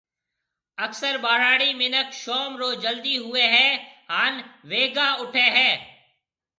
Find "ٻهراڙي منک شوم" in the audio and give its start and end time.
1.23-2.51